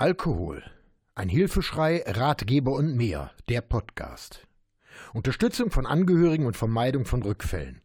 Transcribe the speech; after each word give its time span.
Alkohol. 0.00 0.62
Ein 1.16 1.28
Hilfeschrei, 1.28 2.04
Ratgeber 2.06 2.70
und 2.70 2.94
mehr. 2.94 3.32
Der 3.48 3.62
Podcast. 3.62 4.46
Unterstützung 5.12 5.72
von 5.72 5.86
Angehörigen 5.86 6.46
und 6.46 6.56
Vermeidung 6.56 7.04
von 7.04 7.20
Rückfällen. 7.24 7.80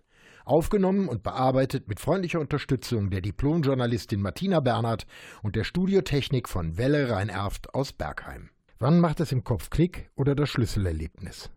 Aufgenommen 0.45 1.09
und 1.09 1.23
bearbeitet 1.23 1.87
mit 1.87 1.99
freundlicher 1.99 2.39
Unterstützung 2.39 3.09
der 3.09 3.21
Diplomjournalistin 3.21 4.21
Martina 4.21 4.59
Bernhard 4.59 5.07
und 5.41 5.55
der 5.55 5.63
Studiotechnik 5.63 6.47
von 6.47 6.77
Welle 6.77 7.09
Rhein-Erft 7.09 7.73
aus 7.73 7.93
Bergheim. 7.93 8.51
Wann 8.77 8.99
macht 8.99 9.19
es 9.19 9.31
im 9.31 9.43
Kopf 9.43 9.71
Klick 9.71 10.11
oder 10.15 10.35
das 10.35 10.51
Schlüsselerlebnis? 10.51 11.49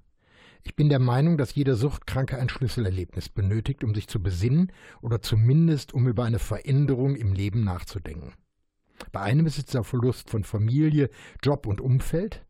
Ich 0.63 0.75
bin 0.75 0.89
der 0.89 1.01
Meinung, 1.01 1.37
dass 1.37 1.55
jeder 1.55 1.77
Suchtkranke 1.77 2.39
ein 2.39 2.49
Schlüsselerlebnis 2.49 3.29
benötigt, 3.29 3.85
um 3.85 3.95
sich 3.95 4.09
zu 4.09 4.23
besinnen 4.23 4.73
oder 5.03 5.21
zumindest 5.21 5.93
um 5.93 6.09
über 6.09 6.25
eine 6.25 6.39
Veränderung 6.39 7.15
im 7.15 7.35
Leben 7.35 7.63
nachzudenken. 7.63 8.33
Bei 9.13 9.21
einem 9.21 9.47
ist 9.47 9.59
es 9.59 9.67
der 9.67 9.85
Verlust 9.85 10.31
von 10.31 10.45
Familie, 10.45 11.11
Job 11.43 11.67
und 11.67 11.81
Umfeld, 11.81 12.47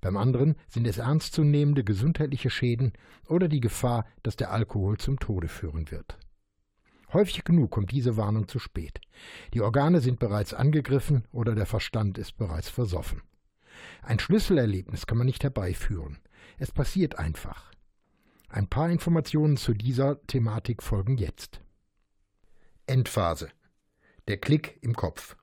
beim 0.00 0.16
anderen 0.16 0.54
sind 0.68 0.86
es 0.86 0.98
ernstzunehmende 0.98 1.82
gesundheitliche 1.82 2.50
Schäden 2.50 2.92
oder 3.26 3.48
die 3.48 3.60
Gefahr, 3.60 4.06
dass 4.22 4.36
der 4.36 4.52
Alkohol 4.52 4.98
zum 4.98 5.18
Tode 5.18 5.48
führen 5.48 5.90
wird. 5.90 6.18
Häufig 7.12 7.42
genug 7.42 7.70
kommt 7.70 7.90
diese 7.90 8.16
Warnung 8.16 8.48
zu 8.48 8.58
spät. 8.58 9.00
Die 9.54 9.62
Organe 9.62 10.00
sind 10.00 10.20
bereits 10.20 10.54
angegriffen 10.54 11.26
oder 11.32 11.54
der 11.54 11.66
Verstand 11.66 12.18
ist 12.18 12.36
bereits 12.36 12.68
versoffen. 12.68 13.22
Ein 14.02 14.18
Schlüsselerlebnis 14.18 15.06
kann 15.06 15.18
man 15.18 15.26
nicht 15.26 15.42
herbeiführen. 15.42 16.18
Es 16.58 16.70
passiert 16.70 17.18
einfach. 17.18 17.72
Ein 18.48 18.68
paar 18.68 18.90
Informationen 18.90 19.56
zu 19.56 19.74
dieser 19.74 20.20
Thematik 20.26 20.82
folgen 20.82 21.16
jetzt. 21.16 21.60
Endphase. 22.86 23.48
Der 24.26 24.36
Klick 24.36 24.78
im 24.82 24.94
Kopf. 24.94 25.36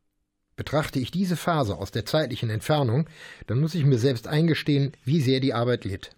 Betrachte 0.55 0.99
ich 0.99 1.11
diese 1.11 1.35
Phase 1.35 1.75
aus 1.77 1.91
der 1.91 2.05
zeitlichen 2.05 2.49
Entfernung, 2.49 3.09
dann 3.47 3.59
muss 3.59 3.75
ich 3.75 3.85
mir 3.85 3.99
selbst 3.99 4.27
eingestehen, 4.27 4.93
wie 5.03 5.21
sehr 5.21 5.39
die 5.39 5.53
Arbeit 5.53 5.83
litt. 5.83 6.15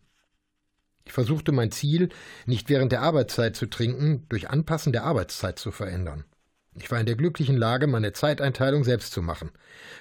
Ich 1.05 1.13
versuchte 1.13 1.51
mein 1.51 1.71
Ziel, 1.71 2.09
nicht 2.45 2.69
während 2.69 2.91
der 2.91 3.01
Arbeitszeit 3.01 3.55
zu 3.55 3.65
trinken, 3.67 4.25
durch 4.29 4.49
Anpassen 4.49 4.91
der 4.91 5.05
Arbeitszeit 5.05 5.57
zu 5.57 5.71
verändern. 5.71 6.25
Ich 6.79 6.91
war 6.91 6.99
in 6.99 7.07
der 7.07 7.15
glücklichen 7.15 7.57
Lage, 7.57 7.87
meine 7.87 8.13
Zeiteinteilung 8.13 8.83
selbst 8.83 9.11
zu 9.11 9.23
machen, 9.23 9.49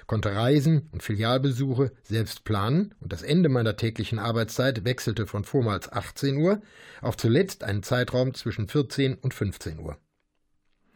konnte 0.05 0.35
Reisen 0.35 0.89
und 0.91 1.01
Filialbesuche 1.01 1.91
selbst 2.03 2.43
planen 2.43 2.93
und 2.99 3.11
das 3.11 3.23
Ende 3.23 3.49
meiner 3.49 3.77
täglichen 3.77 4.19
Arbeitszeit 4.19 4.85
wechselte 4.85 5.25
von 5.25 5.43
vormals 5.43 5.91
18 5.91 6.37
Uhr 6.37 6.61
auf 7.01 7.17
zuletzt 7.17 7.63
einen 7.63 7.81
Zeitraum 7.81 8.35
zwischen 8.35 8.67
14 8.67 9.15
und 9.15 9.33
15 9.33 9.79
Uhr. 9.79 9.97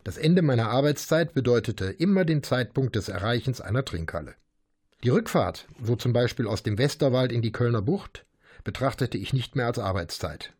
Das 0.03 0.17
Ende 0.17 0.41
meiner 0.41 0.69
Arbeitszeit 0.69 1.33
bedeutete 1.33 1.85
immer 1.85 2.25
den 2.25 2.41
Zeitpunkt 2.41 2.95
des 2.95 3.07
Erreichens 3.07 3.61
einer 3.61 3.85
Trinkhalle. 3.85 4.35
Die 5.03 5.09
Rückfahrt, 5.09 5.67
so 5.83 5.95
zum 5.95 6.13
Beispiel 6.13 6.47
aus 6.47 6.63
dem 6.63 6.77
Westerwald 6.77 7.31
in 7.31 7.41
die 7.41 7.51
Kölner 7.51 7.81
Bucht, 7.81 8.25
betrachtete 8.63 9.17
ich 9.17 9.33
nicht 9.33 9.55
mehr 9.55 9.67
als 9.67 9.79
Arbeitszeit. 9.79 10.53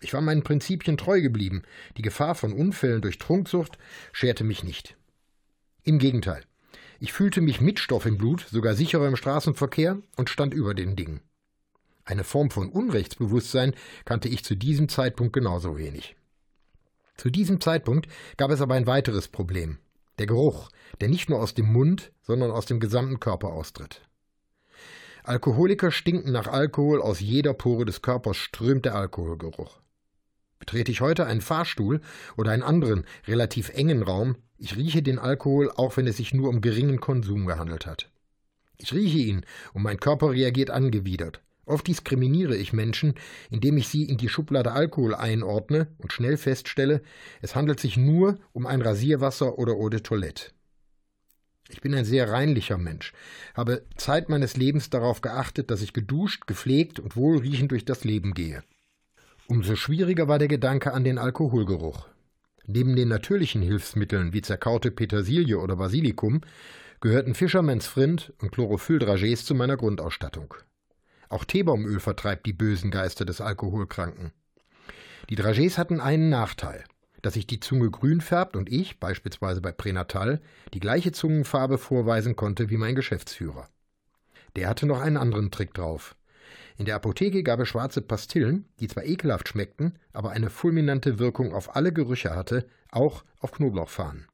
Ich 0.00 0.12
war 0.12 0.20
meinen 0.20 0.42
Prinzipien 0.42 0.96
treu 0.96 1.20
geblieben, 1.20 1.62
die 1.96 2.02
Gefahr 2.02 2.34
von 2.34 2.52
Unfällen 2.52 3.02
durch 3.02 3.18
Trunksucht 3.18 3.78
scherte 4.12 4.44
mich 4.44 4.64
nicht. 4.64 4.96
Im 5.84 5.98
Gegenteil, 5.98 6.42
ich 6.98 7.12
fühlte 7.12 7.40
mich 7.40 7.60
mit 7.60 7.78
Stoff 7.78 8.06
im 8.06 8.18
Blut, 8.18 8.46
sogar 8.50 8.74
sicherer 8.74 9.08
im 9.08 9.16
Straßenverkehr 9.16 9.98
und 10.16 10.30
stand 10.30 10.54
über 10.54 10.74
den 10.74 10.96
Dingen. 10.96 11.20
Eine 12.04 12.24
Form 12.24 12.50
von 12.50 12.68
Unrechtsbewusstsein 12.68 13.74
kannte 14.04 14.28
ich 14.28 14.44
zu 14.44 14.56
diesem 14.56 14.88
Zeitpunkt 14.88 15.32
genauso 15.32 15.78
wenig. 15.78 16.16
Zu 17.22 17.30
diesem 17.30 17.60
Zeitpunkt 17.60 18.08
gab 18.36 18.50
es 18.50 18.60
aber 18.60 18.74
ein 18.74 18.88
weiteres 18.88 19.28
Problem. 19.28 19.78
Der 20.18 20.26
Geruch, 20.26 20.70
der 21.00 21.08
nicht 21.08 21.30
nur 21.30 21.40
aus 21.40 21.54
dem 21.54 21.72
Mund, 21.72 22.10
sondern 22.20 22.50
aus 22.50 22.66
dem 22.66 22.80
gesamten 22.80 23.20
Körper 23.20 23.52
austritt. 23.52 24.00
Alkoholiker 25.22 25.92
stinken 25.92 26.32
nach 26.32 26.48
Alkohol, 26.48 27.00
aus 27.00 27.20
jeder 27.20 27.54
Pore 27.54 27.84
des 27.84 28.02
Körpers 28.02 28.38
strömt 28.38 28.86
der 28.86 28.96
Alkoholgeruch. 28.96 29.78
Betrete 30.58 30.90
ich 30.90 31.00
heute 31.00 31.24
einen 31.24 31.42
Fahrstuhl 31.42 32.00
oder 32.36 32.50
einen 32.50 32.64
anderen, 32.64 33.04
relativ 33.28 33.68
engen 33.68 34.02
Raum, 34.02 34.34
ich 34.58 34.74
rieche 34.76 35.04
den 35.04 35.20
Alkohol, 35.20 35.70
auch 35.70 35.96
wenn 35.96 36.08
es 36.08 36.16
sich 36.16 36.34
nur 36.34 36.48
um 36.48 36.60
geringen 36.60 36.98
Konsum 36.98 37.46
gehandelt 37.46 37.86
hat. 37.86 38.10
Ich 38.78 38.92
rieche 38.92 39.18
ihn 39.18 39.46
und 39.74 39.84
mein 39.84 40.00
Körper 40.00 40.32
reagiert 40.32 40.70
angewidert. 40.70 41.40
Oft 41.64 41.86
diskriminiere 41.86 42.56
ich 42.56 42.72
Menschen, 42.72 43.14
indem 43.50 43.76
ich 43.76 43.88
sie 43.88 44.04
in 44.04 44.18
die 44.18 44.28
Schublade 44.28 44.72
Alkohol 44.72 45.14
einordne 45.14 45.88
und 45.98 46.12
schnell 46.12 46.36
feststelle, 46.36 47.02
es 47.40 47.54
handelt 47.54 47.78
sich 47.78 47.96
nur 47.96 48.38
um 48.52 48.66
ein 48.66 48.82
Rasierwasser 48.82 49.58
oder 49.58 49.74
Eau 49.74 49.88
de 49.88 50.00
Toilette. 50.00 50.50
Ich 51.68 51.80
bin 51.80 51.94
ein 51.94 52.04
sehr 52.04 52.30
reinlicher 52.30 52.76
Mensch, 52.76 53.12
habe 53.54 53.84
Zeit 53.96 54.28
meines 54.28 54.56
Lebens 54.56 54.90
darauf 54.90 55.20
geachtet, 55.20 55.70
dass 55.70 55.82
ich 55.82 55.92
geduscht, 55.92 56.46
gepflegt 56.46 56.98
und 56.98 57.16
wohlriechend 57.16 57.70
durch 57.70 57.84
das 57.84 58.04
Leben 58.04 58.34
gehe. 58.34 58.62
Umso 59.46 59.76
schwieriger 59.76 60.28
war 60.28 60.38
der 60.38 60.48
Gedanke 60.48 60.92
an 60.92 61.04
den 61.04 61.18
Alkoholgeruch. 61.18 62.08
Neben 62.66 62.96
den 62.96 63.08
natürlichen 63.08 63.62
Hilfsmitteln 63.62 64.32
wie 64.32 64.42
zerkaute 64.42 64.90
Petersilie 64.90 65.58
oder 65.58 65.76
Basilikum 65.76 66.42
gehörten 67.00 67.34
Fischermanns 67.34 67.86
Frind 67.86 68.32
und 68.40 68.52
Chlorophylldragees 68.52 69.44
zu 69.44 69.54
meiner 69.54 69.76
Grundausstattung. 69.76 70.54
Auch 71.32 71.46
Teebaumöl 71.46 71.98
vertreibt 71.98 72.44
die 72.44 72.52
bösen 72.52 72.90
Geister 72.90 73.24
des 73.24 73.40
Alkoholkranken. 73.40 74.32
Die 75.30 75.34
Dragees 75.34 75.78
hatten 75.78 75.98
einen 75.98 76.28
Nachteil, 76.28 76.84
dass 77.22 77.32
sich 77.32 77.46
die 77.46 77.58
Zunge 77.58 77.90
grün 77.90 78.20
färbt 78.20 78.54
und 78.54 78.70
ich, 78.70 79.00
beispielsweise 79.00 79.62
bei 79.62 79.72
Pränatal, 79.72 80.42
die 80.74 80.80
gleiche 80.80 81.10
Zungenfarbe 81.10 81.78
vorweisen 81.78 82.36
konnte 82.36 82.68
wie 82.68 82.76
mein 82.76 82.94
Geschäftsführer. 82.94 83.70
Der 84.56 84.68
hatte 84.68 84.84
noch 84.84 85.00
einen 85.00 85.16
anderen 85.16 85.50
Trick 85.50 85.72
drauf. 85.72 86.16
In 86.76 86.84
der 86.84 86.96
Apotheke 86.96 87.42
gab 87.42 87.60
es 87.60 87.68
schwarze 87.68 88.02
Pastillen, 88.02 88.66
die 88.78 88.88
zwar 88.88 89.04
ekelhaft 89.04 89.48
schmeckten, 89.48 89.98
aber 90.12 90.32
eine 90.32 90.50
fulminante 90.50 91.18
Wirkung 91.18 91.54
auf 91.54 91.74
alle 91.74 91.94
Gerüche 91.94 92.36
hatte, 92.36 92.66
auch 92.90 93.24
auf 93.40 93.52
Knoblauchfahnen. 93.52 94.26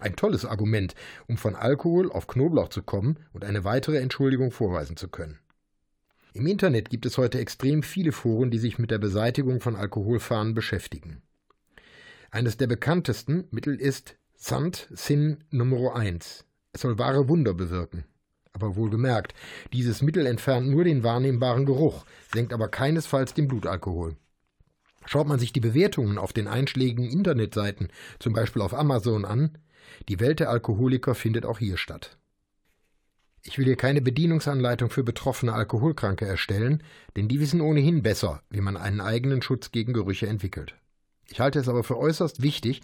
Ein 0.00 0.16
tolles 0.16 0.44
Argument, 0.44 0.96
um 1.28 1.36
von 1.36 1.54
Alkohol 1.54 2.10
auf 2.10 2.26
Knoblauch 2.26 2.70
zu 2.70 2.82
kommen 2.82 3.20
und 3.32 3.44
eine 3.44 3.62
weitere 3.62 3.98
Entschuldigung 3.98 4.50
vorweisen 4.50 4.96
zu 4.96 5.06
können. 5.06 5.38
Im 6.34 6.46
Internet 6.46 6.88
gibt 6.88 7.04
es 7.04 7.18
heute 7.18 7.38
extrem 7.38 7.82
viele 7.82 8.12
Foren, 8.12 8.50
die 8.50 8.58
sich 8.58 8.78
mit 8.78 8.90
der 8.90 8.98
Beseitigung 8.98 9.60
von 9.60 9.76
Alkoholfahnen 9.76 10.54
beschäftigen. 10.54 11.20
Eines 12.30 12.56
der 12.56 12.66
bekanntesten 12.66 13.44
Mittel 13.50 13.74
ist 13.76 14.16
Sant 14.34 14.88
Sin 14.90 15.44
Nummer 15.50 15.94
1. 15.94 16.46
Es 16.72 16.80
soll 16.80 16.98
wahre 16.98 17.28
Wunder 17.28 17.52
bewirken. 17.52 18.04
Aber 18.54 18.76
wohlgemerkt, 18.76 19.34
dieses 19.74 20.00
Mittel 20.00 20.24
entfernt 20.24 20.68
nur 20.68 20.84
den 20.84 21.02
wahrnehmbaren 21.02 21.66
Geruch, 21.66 22.06
senkt 22.32 22.54
aber 22.54 22.68
keinesfalls 22.68 23.34
den 23.34 23.48
Blutalkohol. 23.48 24.16
Schaut 25.04 25.26
man 25.26 25.38
sich 25.38 25.52
die 25.52 25.60
Bewertungen 25.60 26.16
auf 26.16 26.32
den 26.32 26.48
einschlägigen 26.48 27.04
Internetseiten, 27.04 27.88
zum 28.18 28.32
Beispiel 28.32 28.62
auf 28.62 28.72
Amazon, 28.72 29.26
an, 29.26 29.58
die 30.08 30.20
Welt 30.20 30.40
der 30.40 30.48
Alkoholiker 30.48 31.14
findet 31.14 31.44
auch 31.44 31.58
hier 31.58 31.76
statt. 31.76 32.18
Ich 33.44 33.58
will 33.58 33.64
hier 33.64 33.76
keine 33.76 34.00
Bedienungsanleitung 34.00 34.88
für 34.88 35.02
betroffene 35.02 35.52
Alkoholkranke 35.52 36.24
erstellen, 36.24 36.82
denn 37.16 37.26
die 37.26 37.40
wissen 37.40 37.60
ohnehin 37.60 38.02
besser, 38.02 38.42
wie 38.50 38.60
man 38.60 38.76
einen 38.76 39.00
eigenen 39.00 39.42
Schutz 39.42 39.72
gegen 39.72 39.92
Gerüche 39.92 40.28
entwickelt. 40.28 40.76
Ich 41.28 41.40
halte 41.40 41.58
es 41.58 41.68
aber 41.68 41.82
für 41.82 41.98
äußerst 41.98 42.42
wichtig, 42.42 42.82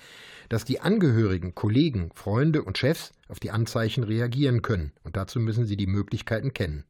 dass 0.48 0.64
die 0.64 0.80
Angehörigen, 0.80 1.54
Kollegen, 1.54 2.10
Freunde 2.14 2.62
und 2.62 2.78
Chefs 2.78 3.12
auf 3.28 3.38
die 3.38 3.50
Anzeichen 3.50 4.02
reagieren 4.02 4.62
können, 4.62 4.92
und 5.04 5.16
dazu 5.16 5.38
müssen 5.38 5.66
sie 5.66 5.76
die 5.76 5.86
Möglichkeiten 5.86 6.54
kennen. 6.54 6.84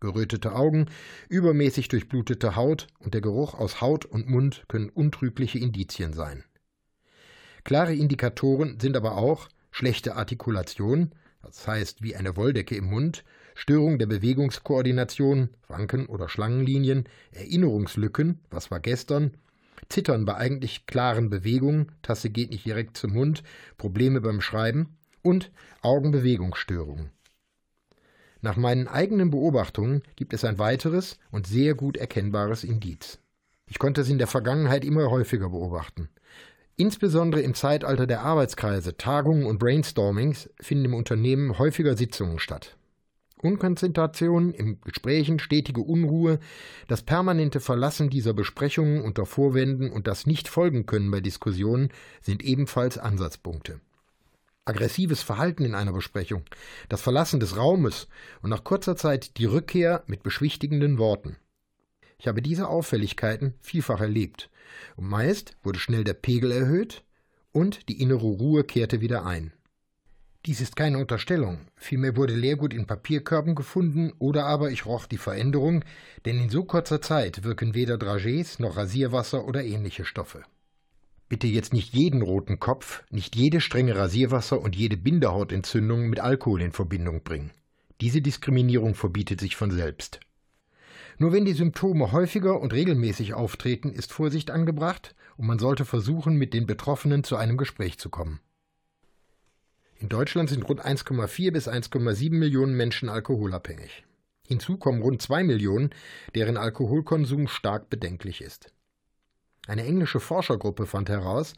Gerötete 0.00 0.54
Augen, 0.54 0.86
übermäßig 1.28 1.88
durchblutete 1.88 2.54
Haut 2.54 2.86
und 3.00 3.14
der 3.14 3.20
Geruch 3.20 3.54
aus 3.54 3.80
Haut 3.80 4.04
und 4.04 4.28
Mund 4.28 4.64
können 4.68 4.88
untrügliche 4.88 5.58
Indizien 5.58 6.12
sein. 6.12 6.44
Klare 7.64 7.94
Indikatoren 7.94 8.78
sind 8.80 8.96
aber 8.96 9.16
auch 9.16 9.48
schlechte 9.72 10.14
Artikulation, 10.14 11.12
das 11.42 11.66
heißt 11.66 12.02
wie 12.02 12.16
eine 12.16 12.36
Wolldecke 12.36 12.76
im 12.76 12.86
Mund, 12.86 13.24
Störung 13.54 13.98
der 13.98 14.06
Bewegungskoordination, 14.06 15.50
Wanken 15.66 16.06
oder 16.06 16.28
Schlangenlinien, 16.28 17.08
Erinnerungslücken, 17.32 18.40
was 18.50 18.70
war 18.70 18.80
gestern, 18.80 19.32
Zittern 19.88 20.24
bei 20.24 20.36
eigentlich 20.36 20.86
klaren 20.86 21.30
Bewegungen, 21.30 21.92
Tasse 22.02 22.30
geht 22.30 22.50
nicht 22.50 22.64
direkt 22.64 22.96
zum 22.96 23.14
Mund, 23.14 23.42
Probleme 23.76 24.20
beim 24.20 24.40
Schreiben 24.40 24.96
und 25.22 25.50
Augenbewegungsstörungen. 25.82 27.10
Nach 28.40 28.56
meinen 28.56 28.86
eigenen 28.86 29.30
Beobachtungen 29.30 30.02
gibt 30.14 30.32
es 30.32 30.44
ein 30.44 30.58
weiteres 30.58 31.18
und 31.30 31.46
sehr 31.46 31.74
gut 31.74 31.96
erkennbares 31.96 32.62
Indiz. 32.62 33.18
Ich 33.66 33.78
konnte 33.78 34.00
es 34.02 34.08
in 34.08 34.18
der 34.18 34.28
Vergangenheit 34.28 34.84
immer 34.84 35.10
häufiger 35.10 35.50
beobachten. 35.50 36.08
Insbesondere 36.80 37.42
im 37.42 37.54
Zeitalter 37.54 38.06
der 38.06 38.20
Arbeitskreise, 38.20 38.96
Tagungen 38.96 39.46
und 39.46 39.58
Brainstormings 39.58 40.48
finden 40.60 40.84
im 40.84 40.94
Unternehmen 40.94 41.58
häufiger 41.58 41.96
Sitzungen 41.96 42.38
statt. 42.38 42.76
Unkonzentration 43.42 44.54
im 44.54 44.80
Gesprächen, 44.82 45.40
stetige 45.40 45.80
Unruhe, 45.80 46.38
das 46.86 47.02
permanente 47.02 47.58
Verlassen 47.58 48.10
dieser 48.10 48.32
Besprechungen 48.32 49.02
unter 49.02 49.26
Vorwänden 49.26 49.90
und 49.90 50.06
das 50.06 50.24
Nicht-Folgen 50.24 50.86
können 50.86 51.10
bei 51.10 51.20
Diskussionen 51.20 51.88
sind 52.20 52.44
ebenfalls 52.44 52.96
Ansatzpunkte. 52.96 53.80
aggressives 54.64 55.22
Verhalten 55.22 55.64
in 55.64 55.74
einer 55.74 55.92
Besprechung, 55.92 56.44
das 56.88 57.00
Verlassen 57.00 57.40
des 57.40 57.56
Raumes 57.56 58.06
und 58.40 58.50
nach 58.50 58.62
kurzer 58.62 58.94
Zeit 58.94 59.36
die 59.38 59.46
Rückkehr 59.46 60.04
mit 60.06 60.22
beschwichtigenden 60.22 60.98
Worten. 60.98 61.38
Ich 62.20 62.26
habe 62.26 62.42
diese 62.42 62.68
Auffälligkeiten 62.68 63.54
vielfach 63.60 64.00
erlebt, 64.00 64.50
und 64.96 65.08
meist 65.08 65.56
wurde 65.62 65.78
schnell 65.78 66.04
der 66.04 66.14
Pegel 66.14 66.50
erhöht 66.52 67.04
und 67.52 67.88
die 67.88 68.00
innere 68.00 68.26
Ruhe 68.26 68.64
kehrte 68.64 69.00
wieder 69.00 69.24
ein. 69.24 69.52
Dies 70.46 70.60
ist 70.60 70.76
keine 70.76 70.98
Unterstellung, 70.98 71.58
vielmehr 71.76 72.16
wurde 72.16 72.34
Leergut 72.34 72.72
in 72.72 72.86
Papierkörben 72.86 73.54
gefunden 73.54 74.12
oder 74.18 74.46
aber 74.46 74.70
ich 74.70 74.86
roch 74.86 75.06
die 75.06 75.18
Veränderung, 75.18 75.84
denn 76.24 76.40
in 76.40 76.48
so 76.48 76.64
kurzer 76.64 77.00
Zeit 77.00 77.44
wirken 77.44 77.74
weder 77.74 77.96
Dragés 77.96 78.60
noch 78.60 78.76
Rasierwasser 78.76 79.44
oder 79.44 79.64
ähnliche 79.64 80.04
Stoffe. 80.04 80.42
Bitte 81.28 81.46
jetzt 81.46 81.72
nicht 81.72 81.92
jeden 81.92 82.22
roten 82.22 82.58
Kopf, 82.58 83.02
nicht 83.10 83.36
jede 83.36 83.60
strenge 83.60 83.94
Rasierwasser 83.96 84.60
und 84.60 84.74
jede 84.74 84.96
Bindehautentzündung 84.96 86.08
mit 86.08 86.20
Alkohol 86.20 86.62
in 86.62 86.72
Verbindung 86.72 87.22
bringen. 87.22 87.50
Diese 88.00 88.22
Diskriminierung 88.22 88.94
verbietet 88.94 89.40
sich 89.40 89.54
von 89.54 89.70
selbst. 89.70 90.20
Nur 91.18 91.32
wenn 91.32 91.44
die 91.44 91.52
Symptome 91.52 92.12
häufiger 92.12 92.60
und 92.60 92.72
regelmäßig 92.72 93.34
auftreten, 93.34 93.90
ist 93.90 94.12
Vorsicht 94.12 94.52
angebracht 94.52 95.16
und 95.36 95.46
man 95.46 95.58
sollte 95.58 95.84
versuchen, 95.84 96.36
mit 96.36 96.54
den 96.54 96.66
Betroffenen 96.66 97.24
zu 97.24 97.36
einem 97.36 97.56
Gespräch 97.56 97.98
zu 97.98 98.08
kommen. 98.08 98.40
In 99.96 100.08
Deutschland 100.08 100.48
sind 100.48 100.68
rund 100.68 100.84
1,4 100.84 101.50
bis 101.50 101.68
1,7 101.68 102.32
Millionen 102.32 102.76
Menschen 102.76 103.08
alkoholabhängig. 103.08 104.04
Hinzu 104.46 104.76
kommen 104.76 105.02
rund 105.02 105.20
2 105.20 105.42
Millionen, 105.42 105.90
deren 106.36 106.56
Alkoholkonsum 106.56 107.48
stark 107.48 107.90
bedenklich 107.90 108.40
ist. 108.40 108.72
Eine 109.66 109.84
englische 109.84 110.20
Forschergruppe 110.20 110.86
fand 110.86 111.10
heraus, 111.10 111.52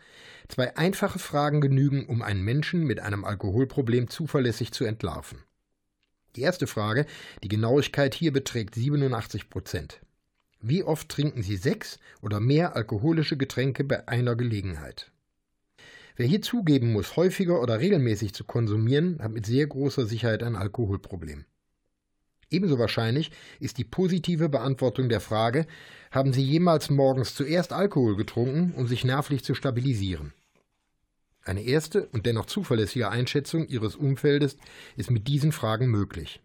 zwei 0.48 0.76
einfache 0.76 1.18
Fragen 1.18 1.60
genügen, 1.60 2.06
um 2.06 2.22
einen 2.22 2.42
Menschen 2.42 2.82
mit 2.84 2.98
einem 2.98 3.24
Alkoholproblem 3.24 4.08
zuverlässig 4.08 4.72
zu 4.72 4.84
entlarven. 4.84 5.44
Die 6.36 6.42
erste 6.42 6.66
Frage, 6.66 7.06
die 7.42 7.48
Genauigkeit 7.48 8.14
hier 8.14 8.32
beträgt 8.32 8.74
87 8.74 9.50
Prozent. 9.50 10.00
Wie 10.60 10.84
oft 10.84 11.08
trinken 11.08 11.42
Sie 11.42 11.56
sechs 11.56 11.98
oder 12.22 12.38
mehr 12.38 12.76
alkoholische 12.76 13.36
Getränke 13.36 13.82
bei 13.82 14.06
einer 14.06 14.36
Gelegenheit? 14.36 15.10
Wer 16.16 16.26
hier 16.26 16.42
zugeben 16.42 16.92
muss, 16.92 17.16
häufiger 17.16 17.62
oder 17.62 17.80
regelmäßig 17.80 18.34
zu 18.34 18.44
konsumieren, 18.44 19.18
hat 19.22 19.32
mit 19.32 19.46
sehr 19.46 19.66
großer 19.66 20.04
Sicherheit 20.04 20.42
ein 20.42 20.56
Alkoholproblem. 20.56 21.46
Ebenso 22.50 22.78
wahrscheinlich 22.78 23.30
ist 23.58 23.78
die 23.78 23.84
positive 23.84 24.48
Beantwortung 24.48 25.08
der 25.08 25.20
Frage, 25.20 25.66
haben 26.10 26.32
Sie 26.32 26.42
jemals 26.42 26.90
morgens 26.90 27.34
zuerst 27.34 27.72
Alkohol 27.72 28.16
getrunken, 28.16 28.72
um 28.76 28.86
sich 28.86 29.04
nervlich 29.04 29.44
zu 29.44 29.54
stabilisieren? 29.54 30.32
Eine 31.50 31.62
erste 31.62 32.06
und 32.12 32.26
dennoch 32.26 32.46
zuverlässige 32.46 33.08
Einschätzung 33.08 33.66
Ihres 33.66 33.96
Umfeldes 33.96 34.56
ist 34.96 35.10
mit 35.10 35.26
diesen 35.26 35.50
Fragen 35.50 35.88
möglich. 35.88 36.40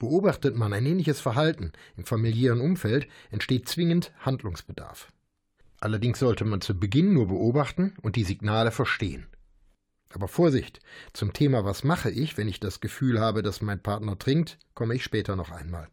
Beobachtet 0.00 0.56
man 0.56 0.72
ein 0.72 0.84
ähnliches 0.84 1.20
Verhalten 1.20 1.70
im 1.96 2.04
familiären 2.04 2.60
Umfeld, 2.60 3.06
entsteht 3.30 3.68
zwingend 3.68 4.12
Handlungsbedarf. 4.18 5.12
Allerdings 5.78 6.18
sollte 6.18 6.44
man 6.44 6.60
zu 6.60 6.76
Beginn 6.76 7.12
nur 7.12 7.28
beobachten 7.28 7.94
und 8.02 8.16
die 8.16 8.24
Signale 8.24 8.72
verstehen. 8.72 9.28
Aber 10.10 10.26
Vorsicht, 10.26 10.80
zum 11.12 11.32
Thema 11.32 11.64
Was 11.64 11.84
mache 11.84 12.10
ich, 12.10 12.36
wenn 12.36 12.48
ich 12.48 12.58
das 12.58 12.80
Gefühl 12.80 13.20
habe, 13.20 13.44
dass 13.44 13.62
mein 13.62 13.80
Partner 13.80 14.18
trinkt, 14.18 14.58
komme 14.74 14.96
ich 14.96 15.04
später 15.04 15.36
noch 15.36 15.52
einmal. 15.52 15.86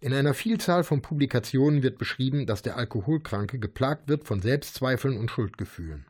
In 0.00 0.14
einer 0.14 0.32
Vielzahl 0.32 0.82
von 0.82 1.02
Publikationen 1.02 1.82
wird 1.82 1.98
beschrieben, 1.98 2.46
dass 2.46 2.62
der 2.62 2.78
Alkoholkranke 2.78 3.58
geplagt 3.58 4.08
wird 4.08 4.24
von 4.24 4.40
Selbstzweifeln 4.40 5.18
und 5.18 5.30
Schuldgefühlen. 5.30 6.06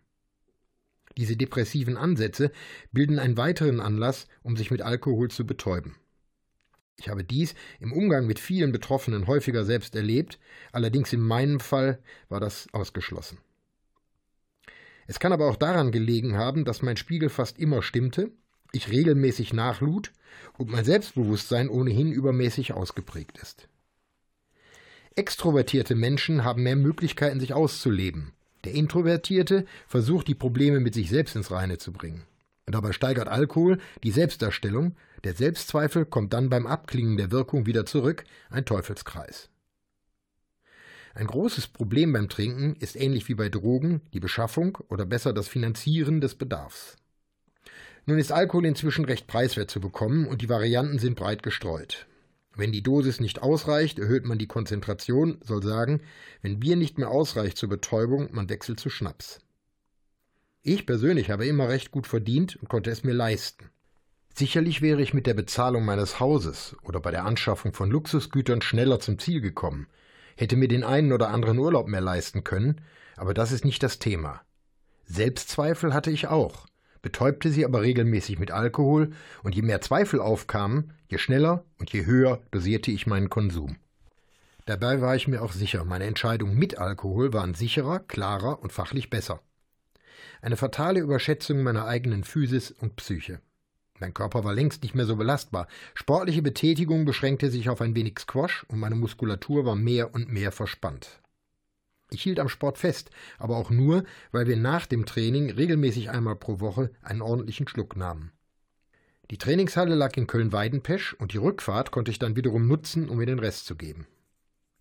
Diese 1.17 1.37
depressiven 1.37 1.97
Ansätze 1.97 2.53
bilden 2.93 3.19
einen 3.19 3.37
weiteren 3.37 3.81
Anlass, 3.81 4.27
um 4.43 4.57
sich 4.57 4.71
mit 4.71 4.83
Alkohol 4.83 5.31
zu 5.31 5.47
betäuben. 5.47 5.97
Ich 6.99 7.09
habe 7.09 7.25
dies 7.25 7.55
im 7.79 7.93
Umgang 7.93 8.27
mit 8.27 8.39
vielen 8.39 8.73
Betroffenen 8.73 9.27
häufiger 9.27 9.65
selbst 9.65 9.97
erlebt, 9.97 10.39
allerdings 10.71 11.13
in 11.13 11.21
meinem 11.21 11.59
Fall 11.59 11.99
war 12.29 12.41
das 12.41 12.69
ausgeschlossen. 12.73 13.39
Es 15.07 15.19
kann 15.19 15.33
aber 15.33 15.49
auch 15.49 15.57
daran 15.57 15.93
gelegen 15.93 16.37
haben, 16.37 16.65
dass 16.65 16.83
mein 16.83 16.97
Spiegel 16.97 17.31
fast 17.31 17.59
immer 17.59 17.83
stimmte, 17.83 18.31
ich 18.73 18.91
regelmäßig 18.91 19.53
nachlud 19.53 20.13
und 20.59 20.71
mein 20.71 20.85
Selbstbewusstsein 20.85 21.69
ohnehin 21.69 22.13
übermäßig 22.13 22.75
ausgeprägt 22.75 23.39
ist. 23.39 23.69
Extrovertierte 25.17 25.97
Menschen 25.97 26.45
haben 26.45 26.63
mehr 26.63 26.77
Möglichkeiten, 26.77 27.41
sich 27.41 27.55
auszuleben. 27.55 28.33
Der 28.65 28.73
Introvertierte 28.73 29.65
versucht, 29.87 30.29
die 30.29 30.35
Probleme 30.35 30.81
mit 30.81 30.95
sich 30.95 31.09
selbst 31.09 31.37
ins 31.37 31.51
Reine 31.51 31.79
zu 31.79 31.93
bringen. 31.93 32.25
Dabei 32.67 32.93
steigert 32.93 33.29
Alkohol 33.29 33.79
die 34.05 34.11
Selbstdarstellung, 34.11 34.95
der 35.25 35.35
Selbstzweifel 35.35 36.05
kommt 36.05 36.33
dann 36.33 36.51
beim 36.51 36.67
Abklingen 36.67 37.17
der 37.17 37.31
Wirkung 37.31 37.67
wieder 37.67 37.85
zurück, 37.85 38.25
ein 38.49 38.65
Teufelskreis. 38.65 39.51
Ein 41.15 41.27
großes 41.27 41.69
Problem 41.69 42.13
beim 42.13 42.29
Trinken 42.29 42.77
ist 42.77 42.97
ähnlich 42.97 43.29
wie 43.29 43.35
bei 43.35 43.49
Drogen 43.49 44.01
die 44.13 44.21
Beschaffung 44.21 44.79
oder 44.89 45.05
besser 45.05 45.33
das 45.33 45.49
Finanzieren 45.49 46.21
des 46.21 46.37
Bedarfs. 46.37 46.97
Nun 48.07 48.19
ist 48.19 48.33
Alkohol 48.33 48.67
inzwischen 48.67 49.05
recht 49.05 49.27
preiswert 49.27 49.71
zu 49.71 49.81
bekommen 49.81 50.27
und 50.27 50.41
die 50.43 50.49
Varianten 50.49 50.99
sind 50.99 51.17
breit 51.17 51.43
gestreut. 51.43 52.07
Wenn 52.57 52.73
die 52.73 52.83
Dosis 52.83 53.21
nicht 53.21 53.43
ausreicht, 53.43 53.99
erhöht 53.99 54.25
man 54.25 54.39
die 54.39 54.49
Konzentration, 54.49 55.39
soll 55.43 55.63
sagen, 55.63 56.03
wenn 56.43 56.61
Bier 56.61 56.77
nicht 56.77 56.99
mehr 56.99 57.11
ausreicht 57.11 57.57
zur 57.57 57.69
Betäubung, 57.69 58.29
man 58.33 58.49
wechselt 58.49 58.81
zu 58.81 58.91
Schnaps. 58.91 59.41
Ich 60.63 60.85
persönlich 60.85 61.31
habe 61.31 61.47
immer 61.47 61.69
recht 61.69 61.91
gut 61.91 62.07
verdient 62.07 62.57
und 62.57 62.69
konnte 62.69 62.91
es 62.91 63.05
mir 63.05 63.15
leisten. 63.15 63.71
Sicherlich 64.35 64.83
wäre 64.83 65.01
ich 65.01 65.15
mit 65.15 65.27
der 65.27 65.35
Bezahlung 65.35 65.85
meines 65.85 66.21
Hauses 66.21 66.77
oder 66.83 67.01
bei 67.01 67.11
der 67.11 67.25
Anschaffung 67.25 67.73
von 67.73 67.91
Luxusgütern 67.91 68.63
schneller 68.63 69.01
zum 69.01 69.19
Ziel 69.19 69.41
gekommen, 69.41 69.87
hätte 70.37 70.57
mir 70.57 70.69
den 70.69 70.85
einen 70.85 71.13
oder 71.13 71.29
anderen 71.29 71.59
Urlaub 71.59 71.89
mehr 71.89 72.01
leisten 72.01 72.45
können, 72.45 72.81
aber 73.17 73.35
das 73.35 73.53
ist 73.53 73.65
nicht 73.65 73.83
das 73.83 73.99
Thema. 73.99 74.41
Selbstzweifel 75.05 75.93
hatte 75.93 76.11
ich 76.11 76.29
auch, 76.29 76.67
betäubte 77.03 77.51
sie 77.51 77.65
aber 77.65 77.83
regelmäßig 77.83 78.39
mit 78.39 78.51
Alkohol, 78.51 79.11
und 79.43 79.55
je 79.55 79.63
mehr 79.63 79.81
Zweifel 79.81 80.21
aufkamen, 80.21 80.93
je 81.09 81.19
schneller 81.19 81.65
und 81.79 81.93
je 81.93 82.07
höher 82.07 82.41
dosierte 82.51 82.91
ich 82.91 83.07
meinen 83.07 83.31
Konsum. 83.31 83.77
Dabei 84.67 85.01
war 85.01 85.17
ich 85.17 85.27
mir 85.27 85.43
auch 85.43 85.53
sicher, 85.53 85.85
meine 85.85 86.05
Entscheidungen 86.05 86.57
mit 86.57 86.79
Alkohol 86.79 87.33
waren 87.33 87.55
sicherer, 87.55 88.01
klarer 88.01 88.63
und 88.63 88.73
fachlich 88.73 89.11
besser. 89.11 89.41
Eine 90.43 90.57
fatale 90.57 91.01
Überschätzung 91.01 91.63
meiner 91.63 91.87
eigenen 91.87 92.25
Physis 92.25 92.71
und 92.71 92.97
Psyche. 92.97 93.41
Mein 93.99 94.15
Körper 94.15 94.45
war 94.45 94.55
längst 94.55 94.83
nicht 94.83 94.95
mehr 94.95 95.05
so 95.05 95.17
belastbar. 95.17 95.67
Sportliche 95.95 96.41
Betätigung 96.41 97.05
beschränkte 97.05 97.51
sich 97.51 97.69
auf 97.69 97.83
ein 97.83 97.95
wenig 97.95 98.19
Squash 98.19 98.65
und 98.69 98.79
meine 98.79 98.95
Muskulatur 98.95 99.67
war 99.67 99.77
mehr 99.77 100.15
und 100.15 100.31
mehr 100.31 100.53
verspannt. 100.53 101.20
Ich 102.11 102.23
hielt 102.23 102.41
am 102.41 102.49
Sport 102.49 102.79
fest, 102.79 103.11
aber 103.39 103.57
auch 103.57 103.71
nur, 103.71 104.05
weil 104.33 104.47
wir 104.47 104.57
nach 104.57 104.87
dem 104.87 105.07
Training 105.07 105.51
regelmäßig 105.51 106.11
einmal 106.11 106.37
pro 106.37 106.61
Woche 106.61 106.91
einen 107.03 107.23
ordentlichen 107.23 107.69
Schluck 107.69 107.97
nahmen. 107.97 108.33
Die 109.31 109.39
Trainingshalle 109.39 109.95
lag 109.95 110.17
in 110.17 110.27
Köln-Weidenpesch 110.27 111.15
und 111.15 111.33
die 111.33 111.39
Rückfahrt 111.39 111.93
konnte 111.93 112.11
ich 112.11 112.19
dann 112.19 112.35
wiederum 112.35 112.67
nutzen, 112.67 113.09
um 113.09 113.19
mir 113.19 113.27
den 113.27 113.39
Rest 113.39 113.67
zu 113.67 113.77
geben. 113.77 114.09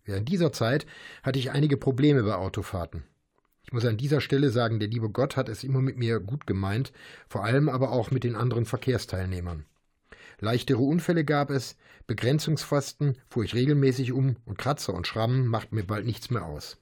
Während 0.04 0.28
dieser 0.28 0.52
Zeit 0.52 0.86
hatte 1.22 1.38
ich 1.38 1.52
einige 1.52 1.76
Probleme 1.76 2.24
bei 2.24 2.34
Autofahrten. 2.34 3.04
Ich 3.62 3.72
muss 3.72 3.84
an 3.84 3.96
dieser 3.96 4.20
Stelle 4.20 4.50
sagen, 4.50 4.80
der 4.80 4.88
liebe 4.88 5.08
Gott 5.08 5.36
hat 5.36 5.48
es 5.48 5.62
immer 5.62 5.80
mit 5.80 5.96
mir 5.96 6.18
gut 6.18 6.48
gemeint, 6.48 6.92
vor 7.28 7.44
allem 7.44 7.68
aber 7.68 7.92
auch 7.92 8.10
mit 8.10 8.24
den 8.24 8.34
anderen 8.34 8.64
Verkehrsteilnehmern. 8.64 9.66
Leichtere 10.40 10.80
Unfälle 10.82 11.24
gab 11.24 11.50
es, 11.50 11.76
Begrenzungsfasten 12.08 13.18
fuhr 13.28 13.44
ich 13.44 13.54
regelmäßig 13.54 14.10
um 14.10 14.34
und 14.46 14.58
Kratzer 14.58 14.94
und 14.94 15.06
Schrammen 15.06 15.46
machten 15.46 15.76
mir 15.76 15.84
bald 15.84 16.06
nichts 16.06 16.30
mehr 16.30 16.44
aus. 16.44 16.79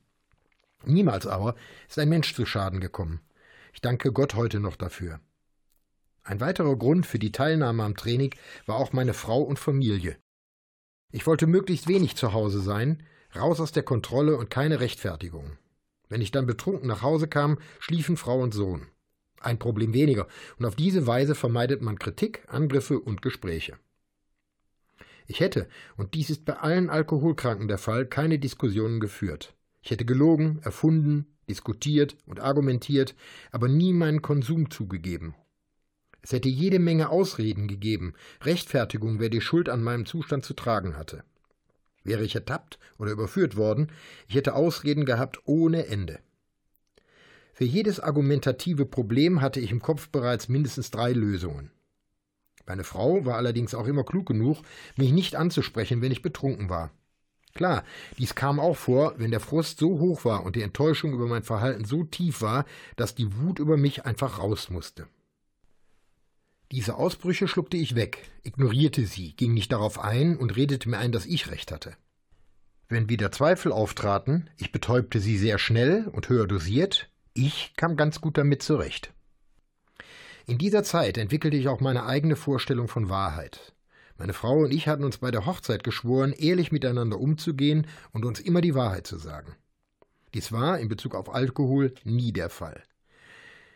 Niemals 0.85 1.27
aber 1.27 1.55
ist 1.89 1.99
ein 1.99 2.09
Mensch 2.09 2.35
zu 2.35 2.47
Schaden 2.47 2.81
gekommen. 2.81 3.21
Ich 3.73 3.81
danke 3.81 4.13
Gott 4.13 4.35
heute 4.35 4.61
noch 4.61 4.77
dafür. 4.77 5.21
Ein 6.23 6.41
weiterer 6.41 6.77
Grund 6.77 7.07
für 7.07 7.19
die 7.19 7.33
Teilnahme 7.33 7.85
am 7.85 7.97
Training 7.97 8.35
war 8.67 8.77
auch 8.77 8.93
meine 8.93 9.15
Frau 9.15 9.41
und 9.41 9.59
Familie. 9.59 10.19
Ich 11.11 11.27
wollte 11.27 11.47
möglichst 11.47 11.89
wenig 11.89 12.17
zu 12.17 12.33
Hause 12.33 12.61
sein, 12.61 13.03
raus 13.35 13.61
aus 13.61 13.73
der 13.73 13.83
Kontrolle 13.83 14.37
und 14.37 14.51
keine 14.51 14.81
Rechtfertigung. 14.81 15.57
Wenn 16.09 16.21
ich 16.21 16.31
dann 16.31 16.47
betrunken 16.47 16.89
nach 16.89 17.03
Hause 17.03 17.29
kam, 17.29 17.59
schliefen 17.79 18.17
Frau 18.17 18.41
und 18.43 18.53
Sohn. 18.53 18.89
Ein 19.41 19.59
Problem 19.59 19.95
weniger, 19.95 20.27
und 20.59 20.67
auf 20.67 20.75
diese 20.75 21.07
Weise 21.07 21.35
vermeidet 21.35 21.81
man 21.81 21.99
Kritik, 21.99 22.43
Angriffe 22.49 22.99
und 22.99 23.23
Gespräche. 23.23 23.79
Ich 25.27 25.41
hätte, 25.41 25.69
und 25.97 26.15
dies 26.15 26.31
ist 26.31 26.45
bei 26.45 26.55
allen 26.55 26.91
Alkoholkranken 26.91 27.69
der 27.69 27.79
Fall, 27.79 28.07
keine 28.07 28.39
Diskussionen 28.39 28.99
geführt. 28.99 29.55
Ich 29.83 29.91
hätte 29.91 30.05
gelogen, 30.05 30.61
erfunden, 30.63 31.27
diskutiert 31.49 32.17
und 32.27 32.41
argumentiert, 32.41 33.15
aber 33.53 33.69
nie 33.69 33.93
meinen 33.93 34.23
Konsum 34.23 34.71
zugegeben. 34.71 35.35
Es 36.21 36.33
hätte 36.33 36.49
jede 36.49 36.79
Menge 36.79 37.11
Ausreden 37.11 37.69
gegeben, 37.69 38.15
Rechtfertigung, 38.43 39.21
wer 39.21 39.31
die 39.31 39.41
Schuld 39.41 39.69
an 39.69 39.83
meinem 39.83 40.05
Zustand 40.05 40.45
zu 40.45 40.55
tragen 40.55 40.97
hatte. 40.97 41.25
Wäre 42.05 42.25
ich 42.25 42.35
ertappt 42.35 42.79
oder 42.99 43.13
überführt 43.13 43.57
worden, 43.57 43.93
ich 44.27 44.35
hätte 44.35 44.55
Ausreden 44.55 45.05
gehabt 45.05 45.41
ohne 45.45 45.87
Ende. 45.87 46.21
Für 47.53 47.65
jedes 47.65 47.99
argumentative 47.99 48.87
Problem 48.87 49.41
hatte 49.41 49.61
ich 49.61 49.73
im 49.73 49.83
Kopf 49.83 50.11
bereits 50.11 50.49
mindestens 50.49 50.91
drei 50.91 51.13
Lösungen. 51.13 51.71
Meine 52.67 52.85
Frau 52.85 53.25
war 53.25 53.37
allerdings 53.37 53.75
auch 53.75 53.87
immer 53.87 54.05
klug 54.05 54.27
genug, 54.27 54.59
mich 54.97 55.13
nicht 55.13 55.35
anzusprechen, 55.35 56.03
wenn 56.03 56.13
ich 56.13 56.23
betrunken 56.23 56.69
war. 56.69 56.93
Klar, 57.55 57.85
dies 58.19 58.35
kam 58.35 58.61
auch 58.61 58.77
vor, 58.77 59.15
wenn 59.19 59.31
der 59.31 59.41
Frust 59.41 59.79
so 59.79 59.99
hoch 59.99 60.25
war 60.25 60.45
und 60.45 60.57
die 60.57 60.63
Enttäuschung 60.63 61.13
über 61.13 61.27
mein 61.27 61.43
Verhalten 61.43 61.85
so 61.85 62.05
tief 62.05 62.43
war, 62.43 62.65
dass 62.97 63.15
die 63.15 63.37
Wut 63.39 63.59
über 63.59 63.77
mich 63.77 64.05
einfach 64.05 64.39
raus 64.39 64.71
musste. 64.71 65.09
Diese 66.71 66.97
Ausbrüche 66.97 67.49
schluckte 67.49 67.79
ich 67.79 67.95
weg, 67.95 68.31
ignorierte 68.43 69.07
sie, 69.07 69.35
ging 69.35 69.55
nicht 69.55 69.73
darauf 69.73 69.99
ein 69.99 70.37
und 70.37 70.55
redete 70.55 70.89
mir 70.89 70.99
ein, 70.99 71.13
dass 71.13 71.25
ich 71.25 71.51
recht 71.51 71.73
hatte. 71.73 71.97
Wenn 72.89 73.09
wieder 73.09 73.33
Zweifel 73.33 73.73
auftraten, 73.73 74.51
ich 74.59 74.71
betäubte 74.71 75.21
sie 75.21 75.39
sehr 75.39 75.59
schnell 75.59 76.09
und 76.13 76.29
höher 76.29 76.47
dosiert, 76.47 77.11
ich 77.33 77.75
kam 77.77 77.97
ganz 77.97 78.21
gut 78.21 78.37
damit 78.37 78.63
zurecht. 78.63 79.13
In 80.47 80.59
dieser 80.59 80.83
Zeit 80.83 81.19
entwickelte 81.19 81.57
ich 81.57 81.69
auch 81.69 81.81
meine 81.81 82.07
eigene 82.07 82.37
Vorstellung 82.37 82.89
von 82.89 83.09
Wahrheit. 83.09 83.75
Meine 84.19 84.33
Frau 84.33 84.59
und 84.59 84.75
ich 84.75 84.89
hatten 84.89 85.05
uns 85.05 85.19
bei 85.19 85.31
der 85.31 85.47
Hochzeit 85.47 85.85
geschworen, 85.85 86.33
ehrlich 86.33 86.73
miteinander 86.73 87.21
umzugehen 87.21 87.87
und 88.13 88.25
uns 88.25 88.41
immer 88.41 88.61
die 88.61 88.75
Wahrheit 88.75 89.07
zu 89.07 89.17
sagen. 89.17 89.55
Dies 90.35 90.51
war 90.51 90.79
in 90.81 90.89
Bezug 90.89 91.15
auf 91.15 91.33
Alkohol 91.33 91.95
nie 92.03 92.33
der 92.33 92.51
Fall. 92.51 92.83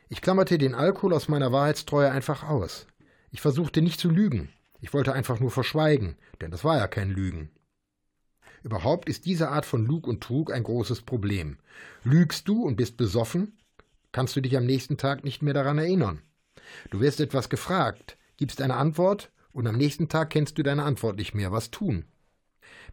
Ich 0.08 0.20
klammerte 0.20 0.58
den 0.58 0.75
Alkohol 0.75 1.14
aus 1.14 1.28
meiner 1.28 1.52
Wahrheitstreue 1.52 2.11
einfach 2.11 2.42
aus. 2.42 2.87
Ich 3.30 3.40
versuchte 3.40 3.80
nicht 3.80 4.00
zu 4.00 4.11
lügen. 4.11 4.50
Ich 4.80 4.92
wollte 4.92 5.12
einfach 5.12 5.38
nur 5.38 5.52
verschweigen, 5.52 6.16
denn 6.40 6.50
das 6.50 6.64
war 6.64 6.76
ja 6.76 6.88
kein 6.88 7.11
Lügen. 7.11 7.50
Überhaupt 8.64 9.08
ist 9.08 9.26
diese 9.26 9.49
Art 9.49 9.64
von 9.64 9.87
Lug 9.87 10.06
und 10.08 10.22
Trug 10.22 10.52
ein 10.52 10.64
großes 10.64 11.02
Problem. 11.02 11.58
Lügst 12.02 12.49
du 12.49 12.64
und 12.64 12.76
bist 12.76 12.96
besoffen, 12.96 13.58
kannst 14.11 14.34
du 14.34 14.40
dich 14.40 14.56
am 14.56 14.66
nächsten 14.66 14.99
Tag 14.99 15.25
nicht 15.25 15.40
mehr 15.40 15.54
daran 15.54 15.78
erinnern. 15.78 16.20
Du 16.90 17.00
wirst 17.00 17.20
etwas 17.20 17.49
gefragt, 17.49 18.18
gibst 18.37 18.61
eine 18.61 18.76
Antwort 18.76 19.30
und 19.52 19.66
am 19.66 19.76
nächsten 19.76 20.09
Tag 20.09 20.30
kennst 20.30 20.59
du 20.59 20.62
deine 20.62 20.85
Antwort 20.85 21.16
nicht 21.16 21.35
mehr. 21.35 21.52
Was 21.52 21.71
tun? 21.71 22.04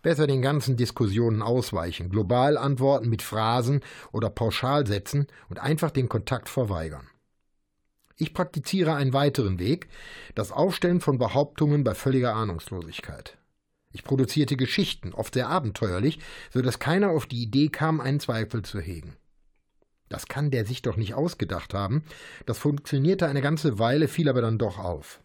Besser 0.02 0.28
den 0.28 0.42
ganzen 0.42 0.78
Diskussionen 0.78 1.42
ausweichen, 1.42 2.10
global 2.10 2.58
antworten 2.58 3.10
mit 3.10 3.22
Phrasen 3.22 3.82
oder 4.12 4.30
Pauschalsätzen 4.30 5.28
und 5.50 5.60
einfach 5.60 5.92
den 5.92 6.08
Kontakt 6.08 6.50
verweigern. 6.50 7.08
Ich 8.16 8.34
praktiziere 8.34 8.96
einen 8.96 9.14
weiteren 9.14 9.60
Weg, 9.60 9.88
das 10.36 10.52
Aufstellen 10.52 11.00
von 11.00 11.18
Behauptungen 11.18 11.84
bei 11.84 11.96
völliger 11.96 12.36
Ahnungslosigkeit. 12.36 13.38
Ich 13.92 14.04
produzierte 14.04 14.56
Geschichten, 14.56 15.14
oft 15.14 15.34
sehr 15.34 15.48
abenteuerlich, 15.48 16.20
so 16.52 16.62
dass 16.62 16.80
keiner 16.80 17.10
auf 17.10 17.26
die 17.26 17.42
Idee 17.42 17.70
kam, 17.70 18.00
einen 18.02 18.20
Zweifel 18.20 18.62
zu 18.62 18.80
hegen. 18.80 19.16
Das 20.10 20.28
kann 20.28 20.52
der 20.52 20.66
sich 20.66 20.82
doch 20.82 20.98
nicht 20.98 21.14
ausgedacht 21.14 21.74
haben. 21.74 22.04
Das 22.46 22.58
funktionierte 22.58 23.28
eine 23.28 23.42
ganze 23.42 23.80
Weile, 23.80 24.08
fiel 24.08 24.28
aber 24.28 24.42
dann 24.42 24.58
doch 24.58 24.80
auf. 24.80 25.22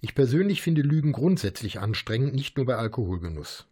Ich 0.00 0.14
persönlich 0.14 0.62
finde 0.62 0.82
Lügen 0.82 1.12
grundsätzlich 1.12 1.78
anstrengend, 1.78 2.34
nicht 2.34 2.56
nur 2.56 2.66
bei 2.66 2.76
Alkoholgenuss. 2.76 3.66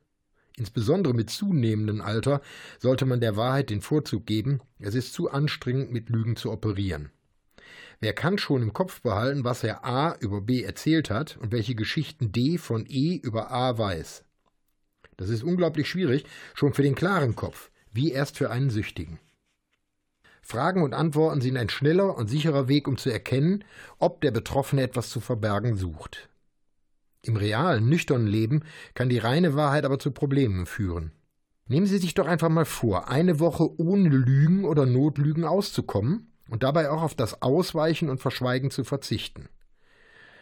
Insbesondere 0.56 1.14
mit 1.14 1.30
zunehmendem 1.30 2.00
Alter 2.00 2.42
sollte 2.78 3.06
man 3.06 3.20
der 3.20 3.37
Wahrheit 3.37 3.70
den 3.70 3.80
Vorzug 3.80 4.26
geben, 4.26 4.61
es 4.78 4.94
ist 4.94 5.12
zu 5.14 5.30
anstrengend, 5.30 5.92
mit 5.92 6.11
Lügen 6.11 6.37
zu 6.37 6.50
operieren. 6.50 7.11
Wer 8.00 8.12
kann 8.12 8.38
schon 8.38 8.62
im 8.62 8.73
Kopf 8.73 9.00
behalten, 9.00 9.44
was 9.44 9.64
er 9.64 9.85
A 9.85 10.16
über 10.20 10.40
B 10.40 10.62
erzählt 10.62 11.11
hat 11.11 11.37
und 11.40 11.52
welche 11.52 11.75
Geschichten 11.75 12.30
D 12.30 12.58
von 12.58 12.87
E 12.88 13.16
über 13.16 13.50
A 13.50 13.78
weiß? 13.78 14.25
Das 15.16 15.30
ist 15.30 15.42
unglaublich 15.42 15.88
schwierig, 15.88 16.25
schon 16.54 16.75
für 16.75 16.82
den 16.82 16.94
klaren 16.94 17.35
Kopf, 17.35 17.70
wie 17.92 18.12
erst 18.12 18.37
für 18.37 18.50
einen 18.50 18.70
Süchtigen. 18.70 19.18
Fragen 20.50 20.83
und 20.83 20.95
Antworten 20.95 21.43
sind 21.43 21.59
ein 21.59 21.69
schneller 21.69 22.17
und 22.17 22.28
sicherer 22.28 22.69
Weg, 22.69 22.88
um 22.88 22.97
zu 22.97 23.11
erkennen, 23.11 23.64
ob 23.99 24.23
der 24.23 24.31
Betroffene 24.31 24.81
etwas 24.81 25.11
zu 25.11 25.21
verbergen 25.21 25.76
sucht. 25.76 26.31
Im 27.21 27.37
realen, 27.37 27.87
nüchternen 27.87 28.26
Leben 28.26 28.62
kann 28.95 29.11
die 29.11 29.19
reine 29.19 29.55
Wahrheit 29.57 29.85
aber 29.85 29.99
zu 29.99 30.11
Problemen 30.11 30.64
führen. 30.64 31.12
Nehmen 31.67 31.85
Sie 31.85 31.99
sich 31.99 32.14
doch 32.14 32.26
einfach 32.26 32.49
mal 32.49 32.64
vor, 32.64 33.11
eine 33.11 33.40
Woche 33.40 33.78
ohne 33.78 34.09
Lügen 34.09 34.64
oder 34.64 34.87
Notlügen 34.87 35.45
auszukommen 35.45 36.33
und 36.49 36.62
dabei 36.62 36.88
auch 36.88 37.02
auf 37.02 37.14
das 37.14 37.43
Ausweichen 37.43 38.09
und 38.09 38.23
Verschweigen 38.23 38.71
zu 38.71 38.85
verzichten. 38.85 39.50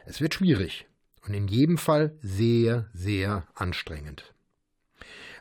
Es 0.04 0.20
wird 0.20 0.34
schwierig 0.34 0.86
und 1.26 1.34
in 1.34 1.48
jedem 1.48 1.78
Fall 1.78 2.14
sehr, 2.22 2.86
sehr 2.94 3.48
anstrengend. 3.56 4.32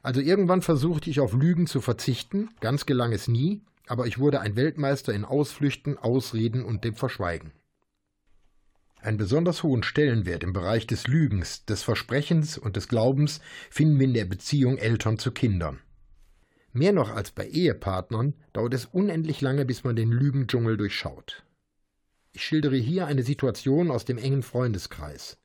Also 0.01 0.21
irgendwann 0.21 0.63
versuchte 0.63 1.11
ich 1.11 1.19
auf 1.19 1.33
Lügen 1.33 1.67
zu 1.67 1.81
verzichten, 1.81 2.49
ganz 2.61 2.87
gelang 2.87 3.11
es 3.13 3.27
nie, 3.27 3.61
aber 3.87 4.07
ich 4.07 4.19
wurde 4.19 4.41
ein 4.41 4.55
Weltmeister 4.55 5.13
in 5.13 5.25
Ausflüchten, 5.25 5.97
Ausreden 5.97 6.63
und 6.63 6.83
dem 6.83 6.95
Verschweigen. 6.95 7.51
Einen 9.01 9.17
besonders 9.17 9.61
hohen 9.61 9.83
Stellenwert 9.83 10.43
im 10.43 10.51
Bereich 10.51 10.87
des 10.87 11.07
Lügens, 11.07 11.65
des 11.65 11.83
Versprechens 11.83 12.57
und 12.57 12.75
des 12.75 12.87
Glaubens 12.87 13.39
finden 13.69 13.99
wir 13.99 14.07
in 14.07 14.15
der 14.15 14.25
Beziehung 14.25 14.77
Eltern 14.77 15.19
zu 15.19 15.31
Kindern. 15.31 15.79
Mehr 16.73 16.91
noch 16.91 17.15
als 17.15 17.31
bei 17.31 17.47
Ehepartnern 17.47 18.33
dauert 18.51 18.73
es 18.73 18.85
unendlich 18.85 19.41
lange, 19.41 19.63
bis 19.63 19.83
man 19.83 19.95
den 19.95 20.11
Lügendschungel 20.11 20.75
durchschaut. 20.75 21.43
Ich 22.33 22.43
schildere 22.43 22.75
hier 22.75 23.05
eine 23.05 23.23
Situation 23.23 23.91
aus 23.91 24.03
dem 24.03 24.17
engen 24.17 24.43
Freundeskreis. 24.43 25.37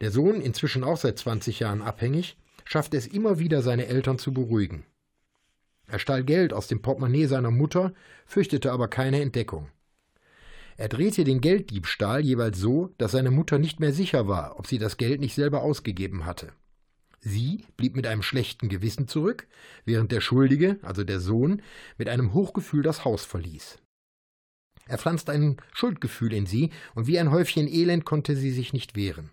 Der 0.00 0.10
Sohn, 0.10 0.40
inzwischen 0.40 0.84
auch 0.84 0.96
seit 0.96 1.18
20 1.18 1.60
Jahren 1.60 1.82
abhängig, 1.82 2.38
schafft 2.64 2.94
es 2.94 3.06
immer 3.06 3.38
wieder, 3.38 3.62
seine 3.62 3.86
Eltern 3.86 4.18
zu 4.18 4.32
beruhigen. 4.32 4.84
Er 5.86 5.98
stahl 5.98 6.24
Geld 6.24 6.52
aus 6.52 6.66
dem 6.66 6.82
Portemonnaie 6.82 7.26
seiner 7.26 7.50
Mutter, 7.50 7.92
fürchtete 8.26 8.72
aber 8.72 8.88
keine 8.88 9.20
Entdeckung. 9.20 9.68
Er 10.76 10.88
drehte 10.88 11.24
den 11.24 11.40
Gelddiebstahl 11.40 12.20
jeweils 12.20 12.58
so, 12.58 12.94
dass 12.98 13.12
seine 13.12 13.30
Mutter 13.30 13.58
nicht 13.58 13.80
mehr 13.80 13.92
sicher 13.92 14.28
war, 14.28 14.58
ob 14.58 14.66
sie 14.66 14.78
das 14.78 14.96
Geld 14.96 15.20
nicht 15.20 15.34
selber 15.34 15.62
ausgegeben 15.62 16.26
hatte. 16.26 16.52
Sie 17.20 17.64
blieb 17.76 17.96
mit 17.96 18.06
einem 18.06 18.22
schlechten 18.22 18.68
Gewissen 18.68 19.08
zurück, 19.08 19.48
während 19.84 20.12
der 20.12 20.20
Schuldige, 20.20 20.78
also 20.82 21.02
der 21.02 21.18
Sohn, 21.20 21.62
mit 21.96 22.08
einem 22.08 22.34
Hochgefühl 22.34 22.82
das 22.82 23.04
Haus 23.04 23.24
verließ. 23.24 23.78
Er 24.86 24.98
pflanzte 24.98 25.32
ein 25.32 25.56
Schuldgefühl 25.72 26.32
in 26.32 26.46
sie, 26.46 26.70
und 26.94 27.06
wie 27.06 27.18
ein 27.18 27.30
Häufchen 27.30 27.66
Elend 27.66 28.04
konnte 28.04 28.36
sie 28.36 28.52
sich 28.52 28.72
nicht 28.72 28.94
wehren. 28.94 29.30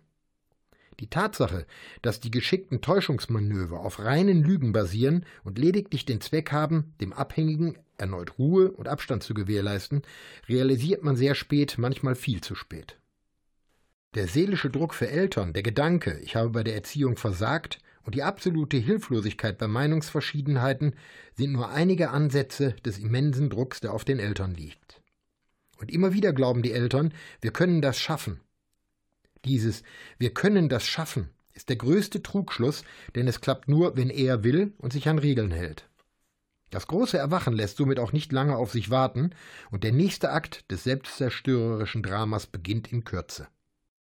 Die 1.00 1.07
Tatsache, 1.07 1.65
dass 2.01 2.19
die 2.19 2.31
geschickten 2.31 2.81
Täuschungsmanöver 2.81 3.79
auf 3.79 4.00
reinen 4.00 4.43
Lügen 4.43 4.73
basieren 4.73 5.25
und 5.43 5.57
lediglich 5.57 6.05
den 6.05 6.21
Zweck 6.21 6.51
haben, 6.51 6.93
dem 7.01 7.13
Abhängigen 7.13 7.77
erneut 7.97 8.38
Ruhe 8.38 8.71
und 8.71 8.88
Abstand 8.88 9.23
zu 9.23 9.33
gewährleisten, 9.33 10.03
realisiert 10.47 11.03
man 11.03 11.15
sehr 11.15 11.35
spät, 11.35 11.75
manchmal 11.77 12.15
viel 12.15 12.41
zu 12.41 12.55
spät. 12.55 12.97
Der 14.15 14.27
seelische 14.27 14.69
Druck 14.69 14.93
für 14.93 15.09
Eltern, 15.09 15.53
der 15.53 15.63
Gedanke, 15.63 16.19
ich 16.21 16.35
habe 16.35 16.50
bei 16.50 16.63
der 16.63 16.75
Erziehung 16.75 17.17
versagt, 17.17 17.79
und 18.05 18.15
die 18.15 18.23
absolute 18.23 18.77
Hilflosigkeit 18.77 19.57
bei 19.57 19.67
Meinungsverschiedenheiten 19.67 20.93
sind 21.35 21.53
nur 21.53 21.69
einige 21.69 22.09
Ansätze 22.09 22.75
des 22.85 23.00
immensen 23.00 23.50
Drucks, 23.50 23.79
der 23.79 23.93
auf 23.93 24.03
den 24.03 24.19
Eltern 24.19 24.53
liegt. 24.53 25.01
Und 25.77 25.89
immer 25.89 26.13
wieder 26.13 26.33
glauben 26.33 26.62
die 26.62 26.73
Eltern, 26.73 27.13
wir 27.41 27.51
können 27.51 27.81
das 27.81 28.00
schaffen, 28.00 28.41
dieses 29.45 29.83
Wir 30.17 30.33
können 30.33 30.69
das 30.69 30.88
schaffen 30.88 31.29
ist 31.53 31.69
der 31.69 31.75
größte 31.75 32.23
Trugschluss, 32.23 32.83
denn 33.15 33.27
es 33.27 33.41
klappt 33.41 33.67
nur, 33.67 33.95
wenn 33.95 34.09
er 34.09 34.43
will 34.43 34.73
und 34.79 34.91
sich 34.93 35.07
an 35.07 35.19
Regeln 35.19 35.51
hält. 35.51 35.88
Das 36.69 36.88
große 36.88 37.17
Erwachen 37.17 37.53
lässt 37.53 37.77
somit 37.77 38.00
auch 38.00 38.13
nicht 38.13 38.31
lange 38.31 38.57
auf 38.57 38.71
sich 38.71 38.89
warten, 38.89 39.31
und 39.69 39.83
der 39.83 39.91
nächste 39.91 40.31
Akt 40.31 40.69
des 40.71 40.83
selbstzerstörerischen 40.83 42.01
Dramas 42.01 42.47
beginnt 42.47 42.91
in 42.91 43.03
Kürze. 43.03 43.47